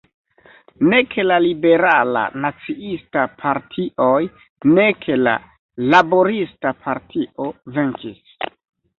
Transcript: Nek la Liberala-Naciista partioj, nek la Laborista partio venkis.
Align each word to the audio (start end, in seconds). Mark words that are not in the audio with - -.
Nek 0.91 1.11
la 1.31 1.35
Liberala-Naciista 1.41 3.25
partioj, 3.41 4.13
nek 4.77 5.05
la 5.27 5.33
Laborista 5.95 6.73
partio 6.87 7.51
venkis. 7.77 8.33